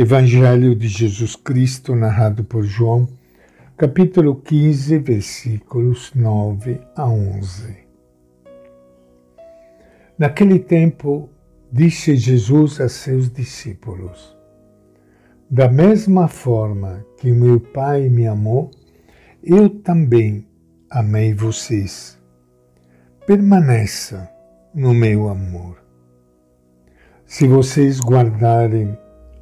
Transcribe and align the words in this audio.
Evangelho 0.00 0.76
de 0.76 0.86
Jesus 0.86 1.34
Cristo, 1.34 1.96
narrado 1.96 2.44
por 2.44 2.62
João, 2.62 3.08
capítulo 3.76 4.36
15, 4.36 4.96
versículos 4.96 6.12
9 6.14 6.80
a 6.94 7.04
11. 7.04 7.78
Naquele 10.16 10.60
tempo, 10.60 11.28
disse 11.72 12.14
Jesus 12.14 12.80
a 12.80 12.88
seus 12.88 13.28
discípulos: 13.28 14.36
Da 15.50 15.68
mesma 15.68 16.28
forma 16.28 17.04
que 17.16 17.32
meu 17.32 17.58
Pai 17.58 18.08
me 18.08 18.24
amou, 18.28 18.70
eu 19.42 19.68
também 19.68 20.46
amei 20.88 21.34
vocês. 21.34 22.16
Permaneça 23.26 24.30
no 24.72 24.94
meu 24.94 25.28
amor. 25.28 25.82
Se 27.26 27.48
vocês 27.48 27.98
guardarem 27.98 28.96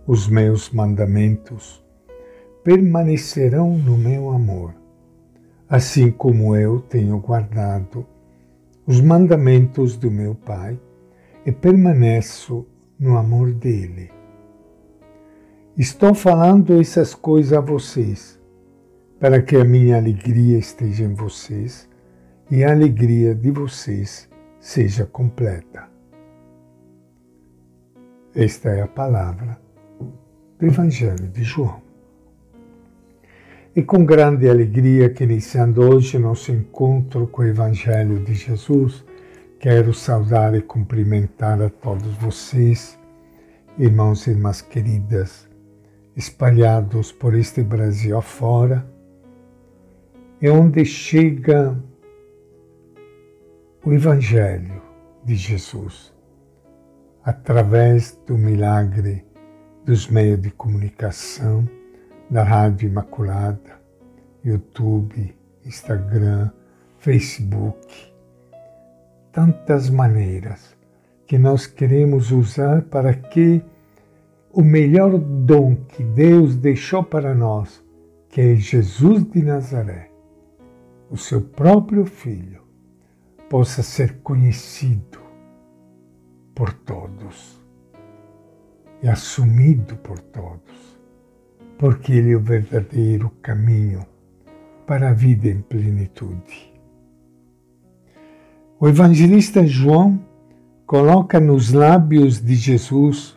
os 0.06 0.28
meus 0.28 0.70
mandamentos, 0.70 1.84
permanecerão 2.62 3.76
no 3.76 3.98
meu 3.98 4.30
amor, 4.30 4.72
assim 5.68 6.12
como 6.12 6.54
eu 6.54 6.80
tenho 6.80 7.18
guardado 7.18 8.06
os 8.86 9.00
mandamentos 9.00 9.96
do 9.96 10.08
meu 10.08 10.36
Pai 10.36 10.78
e 11.44 11.50
permaneço 11.50 12.64
no 12.96 13.18
amor 13.18 13.52
dele. 13.52 14.12
Estou 15.76 16.14
falando 16.14 16.80
essas 16.80 17.12
coisas 17.12 17.52
a 17.52 17.60
vocês, 17.60 18.40
para 19.18 19.42
que 19.42 19.56
a 19.56 19.64
minha 19.64 19.96
alegria 19.96 20.56
esteja 20.56 21.02
em 21.02 21.14
vocês 21.14 21.88
e 22.48 22.62
a 22.62 22.70
alegria 22.70 23.34
de 23.34 23.50
vocês 23.50 24.28
seja 24.60 25.04
completa. 25.04 25.88
Esta 28.32 28.68
é 28.68 28.82
a 28.82 28.86
palavra 28.86 29.65
do 30.58 30.66
Evangelho 30.66 31.28
de 31.28 31.42
João. 31.42 31.82
E 33.74 33.82
com 33.82 34.06
grande 34.06 34.48
alegria 34.48 35.10
que 35.10 35.24
iniciando 35.24 35.82
hoje 35.82 36.18
nosso 36.18 36.50
encontro 36.50 37.26
com 37.26 37.42
o 37.42 37.46
Evangelho 37.46 38.24
de 38.24 38.32
Jesus, 38.32 39.04
quero 39.60 39.92
saudar 39.92 40.54
e 40.54 40.62
cumprimentar 40.62 41.60
a 41.60 41.68
todos 41.68 42.14
vocês, 42.16 42.98
irmãos 43.78 44.26
e 44.26 44.30
irmãs 44.30 44.62
queridas, 44.62 45.46
espalhados 46.16 47.12
por 47.12 47.34
este 47.34 47.62
Brasil 47.62 48.16
afora, 48.16 48.86
e 50.40 50.48
onde 50.48 50.84
chega 50.86 51.76
o 53.84 53.92
Evangelho 53.92 54.80
de 55.22 55.34
Jesus 55.34 56.14
através 57.22 58.18
do 58.26 58.38
milagre 58.38 59.26
dos 59.86 60.08
meios 60.08 60.42
de 60.42 60.50
comunicação, 60.50 61.64
da 62.28 62.42
Rádio 62.42 62.88
Imaculada, 62.88 63.80
YouTube, 64.44 65.32
Instagram, 65.64 66.50
Facebook. 66.98 68.12
Tantas 69.30 69.88
maneiras 69.88 70.76
que 71.24 71.38
nós 71.38 71.68
queremos 71.68 72.32
usar 72.32 72.82
para 72.82 73.14
que 73.14 73.62
o 74.52 74.62
melhor 74.62 75.16
dom 75.18 75.76
que 75.76 76.02
Deus 76.02 76.56
deixou 76.56 77.04
para 77.04 77.32
nós, 77.32 77.80
que 78.28 78.40
é 78.40 78.56
Jesus 78.56 79.22
de 79.22 79.40
Nazaré, 79.40 80.10
o 81.08 81.16
seu 81.16 81.40
próprio 81.40 82.04
Filho, 82.04 82.62
possa 83.48 83.84
ser 83.84 84.18
conhecido 84.24 85.20
por 86.56 86.72
todos 86.72 87.55
assumido 89.08 89.96
por 89.96 90.18
todos, 90.18 90.98
porque 91.78 92.12
Ele 92.12 92.32
é 92.32 92.36
o 92.36 92.40
verdadeiro 92.40 93.30
caminho 93.42 94.06
para 94.86 95.10
a 95.10 95.12
vida 95.12 95.48
em 95.48 95.60
plenitude. 95.60 96.72
O 98.78 98.88
evangelista 98.88 99.66
João 99.66 100.20
coloca 100.86 101.40
nos 101.40 101.72
lábios 101.72 102.40
de 102.40 102.54
Jesus 102.54 103.36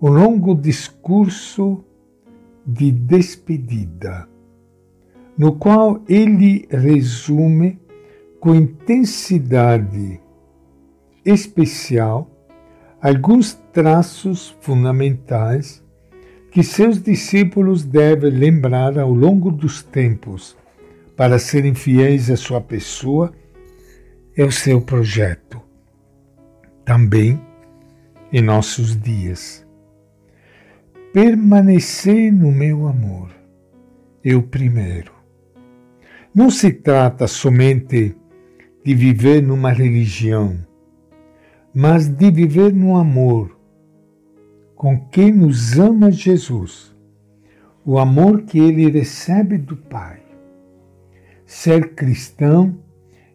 um 0.00 0.08
longo 0.08 0.54
discurso 0.54 1.84
de 2.66 2.90
despedida, 2.90 4.28
no 5.36 5.56
qual 5.56 6.02
ele 6.08 6.66
resume 6.70 7.78
com 8.40 8.54
intensidade 8.54 10.20
especial 11.24 12.30
alguns 13.04 13.52
traços 13.70 14.56
fundamentais 14.62 15.84
que 16.50 16.62
seus 16.62 17.02
discípulos 17.02 17.84
devem 17.84 18.30
lembrar 18.30 18.98
ao 18.98 19.12
longo 19.12 19.50
dos 19.50 19.82
tempos 19.82 20.56
para 21.14 21.38
serem 21.38 21.74
fiéis 21.74 22.30
à 22.30 22.36
sua 22.38 22.62
pessoa 22.62 23.30
e 24.34 24.40
ao 24.40 24.50
seu 24.50 24.80
projeto. 24.80 25.60
Também 26.82 27.38
em 28.32 28.40
nossos 28.40 28.98
dias. 28.98 29.66
Permanecer 31.12 32.32
no 32.32 32.50
meu 32.50 32.86
amor, 32.86 33.28
eu 34.24 34.42
primeiro. 34.42 35.12
Não 36.34 36.48
se 36.48 36.72
trata 36.72 37.26
somente 37.26 38.16
de 38.82 38.94
viver 38.94 39.42
numa 39.42 39.70
religião, 39.72 40.58
mas 41.74 42.06
de 42.06 42.30
viver 42.30 42.72
no 42.72 42.96
amor 42.96 43.58
com 44.76 45.00
quem 45.08 45.32
nos 45.32 45.78
ama 45.78 46.10
Jesus, 46.10 46.94
o 47.84 47.98
amor 47.98 48.42
que 48.42 48.58
ele 48.58 48.90
recebe 48.90 49.56
do 49.56 49.76
Pai. 49.76 50.20
Ser 51.46 51.94
cristão 51.94 52.78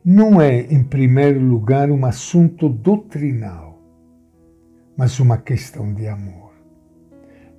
não 0.05 0.39
é, 0.39 0.61
em 0.61 0.83
primeiro 0.83 1.39
lugar, 1.39 1.89
um 1.91 2.05
assunto 2.05 2.69
doutrinal, 2.69 3.81
mas 4.95 5.19
uma 5.19 5.37
questão 5.37 5.93
de 5.93 6.07
amor. 6.07 6.53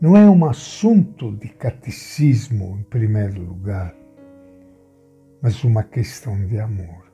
Não 0.00 0.16
é 0.16 0.28
um 0.28 0.44
assunto 0.44 1.32
de 1.32 1.48
catecismo, 1.48 2.78
em 2.78 2.84
primeiro 2.84 3.42
lugar, 3.42 3.94
mas 5.42 5.62
uma 5.64 5.82
questão 5.82 6.47
de 6.47 6.58
amor. 6.58 7.10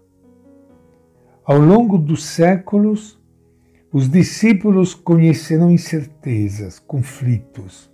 Ao 1.44 1.58
longo 1.58 1.96
dos 1.96 2.24
séculos, 2.24 3.15
os 3.96 4.10
discípulos 4.10 4.92
conhecerão 4.92 5.70
incertezas, 5.70 6.78
conflitos 6.78 7.90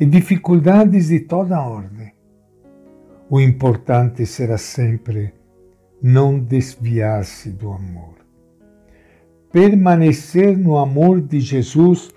e 0.00 0.06
dificuldades 0.06 1.08
de 1.08 1.20
toda 1.20 1.60
ordem. 1.60 2.14
O 3.28 3.38
importante 3.38 4.24
será 4.24 4.56
sempre 4.56 5.34
não 6.02 6.38
desviar-se 6.38 7.50
do 7.50 7.70
amor. 7.70 8.14
Permanecer 9.52 10.56
no 10.56 10.78
amor 10.78 11.20
de 11.20 11.40
Jesus 11.40 12.10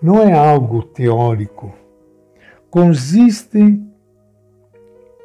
não 0.00 0.22
é 0.22 0.32
algo 0.32 0.84
teórico. 0.84 1.74
Consiste 2.70 3.82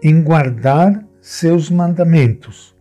em 0.02 0.24
guardar 0.24 1.08
seus 1.22 1.69
mandamentos, 1.69 2.75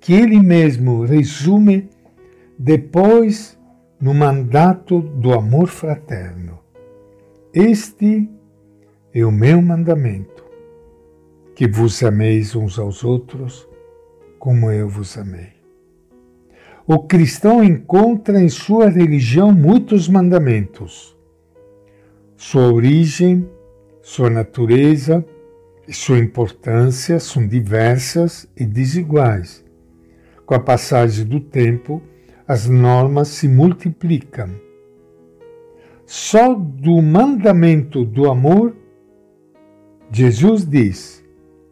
que 0.00 0.14
ele 0.14 0.40
mesmo 0.40 1.04
resume 1.04 1.93
depois 2.58 3.58
no 4.00 4.14
mandato 4.14 5.00
do 5.00 5.32
amor 5.32 5.68
fraterno. 5.68 6.60
Este 7.52 8.28
é 9.12 9.24
o 9.24 9.32
meu 9.32 9.62
mandamento, 9.62 10.44
que 11.54 11.68
vos 11.68 12.02
ameis 12.02 12.54
uns 12.54 12.78
aos 12.78 13.04
outros 13.04 13.68
como 14.38 14.70
eu 14.70 14.88
vos 14.88 15.16
amei. 15.16 15.54
O 16.86 16.98
cristão 16.98 17.64
encontra 17.64 18.38
em 18.38 18.48
sua 18.50 18.90
religião 18.90 19.52
muitos 19.52 20.06
mandamentos. 20.06 21.16
Sua 22.36 22.70
origem, 22.70 23.48
sua 24.02 24.28
natureza 24.28 25.24
e 25.88 25.94
sua 25.94 26.18
importância 26.18 27.18
são 27.18 27.46
diversas 27.46 28.46
e 28.54 28.66
desiguais. 28.66 29.64
Com 30.44 30.54
a 30.54 30.60
passagem 30.60 31.24
do 31.24 31.40
tempo, 31.40 32.02
as 32.46 32.68
normas 32.68 33.28
se 33.28 33.48
multiplicam. 33.48 34.50
Só 36.06 36.54
do 36.54 37.00
mandamento 37.00 38.04
do 38.04 38.30
amor, 38.30 38.76
Jesus 40.10 40.66
diz: 40.66 41.24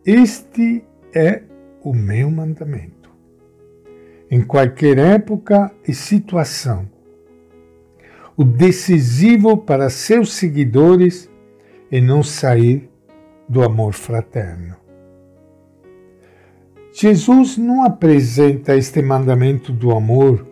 Este 0.04 0.82
é 1.14 1.42
o 1.82 1.92
meu 1.92 2.30
mandamento. 2.30 3.10
Em 4.30 4.40
qualquer 4.40 4.96
época 4.96 5.70
e 5.86 5.92
situação, 5.92 6.88
o 8.34 8.42
decisivo 8.42 9.58
para 9.58 9.90
seus 9.90 10.32
seguidores 10.32 11.30
é 11.90 12.00
não 12.00 12.22
sair 12.22 12.88
do 13.46 13.62
amor 13.62 13.92
fraterno. 13.92 14.76
Jesus 16.94 17.58
não 17.58 17.84
apresenta 17.84 18.74
este 18.74 19.02
mandamento 19.02 19.70
do 19.70 19.90
amor 19.90 20.51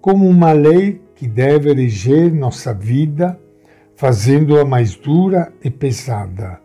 como 0.00 0.28
uma 0.28 0.52
lei 0.52 1.00
que 1.14 1.26
deve 1.26 1.72
reger 1.72 2.32
nossa 2.32 2.72
vida, 2.72 3.38
fazendo-a 3.96 4.64
mais 4.64 4.94
dura 4.94 5.52
e 5.62 5.70
pesada, 5.70 6.60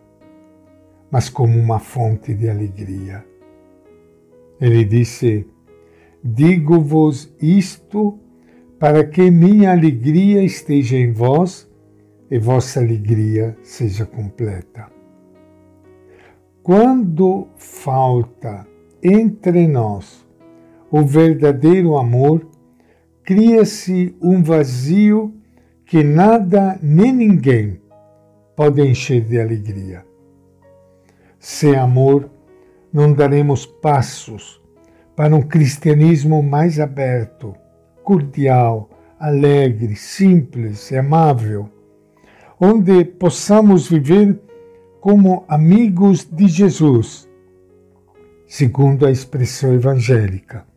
mas 1.10 1.28
como 1.28 1.58
uma 1.58 1.78
fonte 1.78 2.32
de 2.34 2.48
alegria. 2.48 3.24
Ele 4.60 4.84
disse: 4.84 5.46
Digo-vos 6.22 7.34
isto 7.40 8.18
para 8.78 9.04
que 9.04 9.30
minha 9.30 9.72
alegria 9.72 10.42
esteja 10.42 10.96
em 10.96 11.12
vós 11.12 11.68
e 12.30 12.38
vossa 12.38 12.80
alegria 12.80 13.56
seja 13.62 14.06
completa. 14.06 14.86
Quando 16.62 17.48
falta 17.56 18.66
entre 19.02 19.66
nós 19.66 20.26
o 20.90 21.02
verdadeiro 21.02 21.96
amor, 21.96 22.53
cria-se 23.24 24.14
um 24.20 24.42
vazio 24.42 25.34
que 25.86 26.04
nada 26.04 26.78
nem 26.82 27.12
ninguém 27.12 27.80
pode 28.54 28.82
encher 28.82 29.22
de 29.22 29.40
alegria. 29.40 30.04
Sem 31.38 31.74
amor, 31.74 32.30
não 32.92 33.12
daremos 33.12 33.66
passos 33.66 34.62
para 35.16 35.34
um 35.34 35.42
cristianismo 35.42 36.42
mais 36.42 36.78
aberto, 36.78 37.54
cordial, 38.02 38.90
alegre, 39.18 39.96
simples 39.96 40.90
e 40.90 40.96
amável, 40.96 41.68
onde 42.60 43.04
possamos 43.04 43.88
viver 43.88 44.38
como 45.00 45.44
amigos 45.48 46.24
de 46.24 46.46
Jesus, 46.46 47.28
segundo 48.46 49.06
a 49.06 49.10
expressão 49.10 49.72
evangélica. 49.72 50.73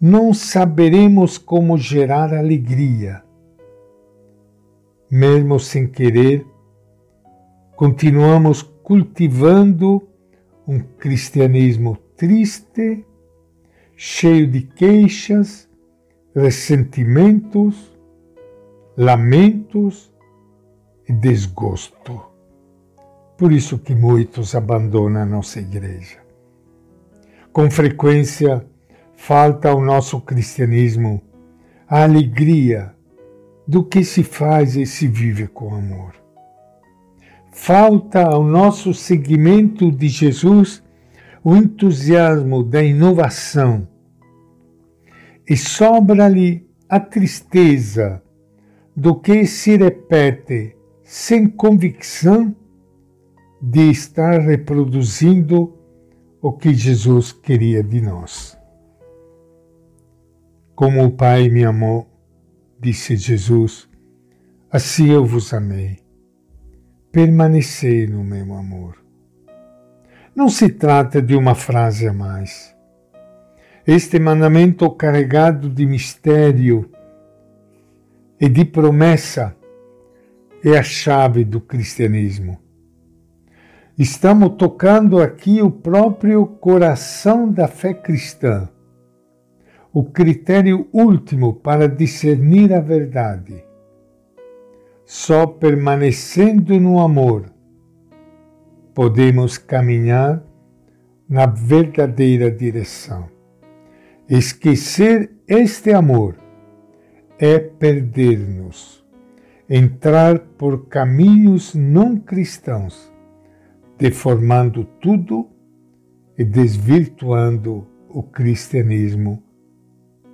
Não 0.00 0.32
saberemos 0.32 1.38
como 1.38 1.76
gerar 1.76 2.32
alegria. 2.32 3.24
Mesmo 5.10 5.58
sem 5.58 5.88
querer, 5.88 6.46
continuamos 7.74 8.62
cultivando 8.62 10.06
um 10.66 10.78
cristianismo 10.78 11.98
triste, 12.16 13.04
cheio 13.96 14.46
de 14.46 14.62
queixas, 14.62 15.68
ressentimentos, 16.34 17.90
lamentos 18.96 20.12
e 21.08 21.12
desgosto. 21.12 22.22
Por 23.36 23.52
isso 23.52 23.78
que 23.78 23.94
muitos 23.94 24.54
abandonam 24.54 25.22
a 25.22 25.26
nossa 25.26 25.58
igreja. 25.58 26.18
Com 27.52 27.68
frequência, 27.70 28.64
falta 29.18 29.68
ao 29.68 29.84
nosso 29.84 30.20
cristianismo 30.20 31.20
a 31.86 32.04
alegria 32.04 32.94
do 33.66 33.84
que 33.84 34.04
se 34.04 34.22
faz 34.22 34.76
e 34.76 34.86
se 34.86 35.08
vive 35.08 35.48
com 35.48 35.74
amor. 35.74 36.14
Falta 37.52 38.22
ao 38.22 38.44
nosso 38.44 38.94
seguimento 38.94 39.90
de 39.90 40.08
Jesus 40.08 40.82
o 41.42 41.56
entusiasmo 41.56 42.62
da 42.62 42.82
inovação 42.82 43.88
e 45.46 45.56
sobra-lhe 45.56 46.64
a 46.88 47.00
tristeza 47.00 48.22
do 48.96 49.16
que 49.16 49.44
se 49.44 49.76
repete 49.76 50.76
sem 51.02 51.48
convicção 51.48 52.54
de 53.60 53.90
estar 53.90 54.40
reproduzindo 54.40 55.76
o 56.40 56.52
que 56.52 56.72
Jesus 56.72 57.32
queria 57.32 57.82
de 57.82 58.00
nós. 58.00 58.57
Como 60.78 61.04
o 61.04 61.10
Pai 61.10 61.48
me 61.48 61.64
amou, 61.64 62.08
disse 62.78 63.16
Jesus, 63.16 63.88
assim 64.70 65.10
eu 65.10 65.26
vos 65.26 65.52
amei. 65.52 65.98
Permanecei 67.10 68.06
no 68.06 68.22
meu 68.22 68.54
amor. 68.54 68.94
Não 70.36 70.48
se 70.48 70.68
trata 70.68 71.20
de 71.20 71.34
uma 71.34 71.56
frase 71.56 72.06
a 72.06 72.12
mais. 72.12 72.72
Este 73.84 74.20
mandamento 74.20 74.88
carregado 74.92 75.68
de 75.68 75.84
mistério 75.84 76.88
e 78.40 78.48
de 78.48 78.64
promessa 78.64 79.56
é 80.64 80.78
a 80.78 80.82
chave 80.84 81.44
do 81.44 81.60
cristianismo 81.60 82.56
Estamos 83.98 84.54
tocando 84.56 85.20
aqui 85.20 85.60
o 85.60 85.72
próprio 85.72 86.46
coração 86.46 87.50
da 87.50 87.66
fé 87.66 87.92
cristã, 87.92 88.68
o 89.98 90.04
critério 90.04 90.86
último 90.92 91.54
para 91.54 91.88
discernir 91.88 92.72
a 92.72 92.78
verdade. 92.78 93.64
Só 95.04 95.44
permanecendo 95.44 96.78
no 96.78 97.00
amor 97.00 97.46
podemos 98.94 99.58
caminhar 99.58 100.40
na 101.28 101.46
verdadeira 101.46 102.48
direção. 102.48 103.28
Esquecer 104.28 105.32
este 105.48 105.92
amor 105.92 106.36
é 107.36 107.58
perder-nos, 107.58 109.04
entrar 109.68 110.38
por 110.38 110.86
caminhos 110.86 111.74
não 111.74 112.16
cristãos 112.16 113.12
deformando 113.98 114.84
tudo 114.84 115.48
e 116.38 116.44
desvirtuando 116.44 117.84
o 118.08 118.22
cristianismo 118.22 119.42